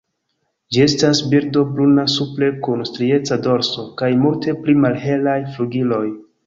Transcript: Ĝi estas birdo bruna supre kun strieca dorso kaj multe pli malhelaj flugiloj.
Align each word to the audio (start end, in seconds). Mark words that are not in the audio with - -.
Ĝi 0.77 0.81
estas 0.85 1.21
birdo 1.33 1.65
bruna 1.75 2.07
supre 2.15 2.49
kun 2.69 2.83
strieca 2.93 3.41
dorso 3.49 3.87
kaj 4.03 4.13
multe 4.27 4.59
pli 4.65 4.81
malhelaj 4.85 5.39
flugiloj. 5.55 6.07